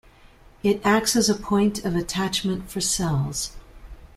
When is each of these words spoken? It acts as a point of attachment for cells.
It 0.63 0.81
acts 0.83 1.15
as 1.15 1.29
a 1.29 1.35
point 1.35 1.85
of 1.85 1.95
attachment 1.95 2.71
for 2.71 2.81
cells. 2.81 3.51